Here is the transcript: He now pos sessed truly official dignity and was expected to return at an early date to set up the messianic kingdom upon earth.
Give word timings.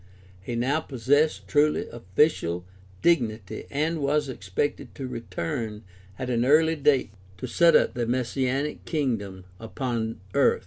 He 0.41 0.55
now 0.55 0.79
pos 0.79 1.03
sessed 1.05 1.45
truly 1.47 1.87
official 1.89 2.65
dignity 3.03 3.67
and 3.69 3.99
was 4.01 4.29
expected 4.29 4.95
to 4.95 5.07
return 5.07 5.83
at 6.17 6.27
an 6.31 6.43
early 6.43 6.75
date 6.75 7.11
to 7.37 7.45
set 7.45 7.75
up 7.75 7.93
the 7.93 8.07
messianic 8.07 8.83
kingdom 8.85 9.45
upon 9.59 10.19
earth. 10.33 10.59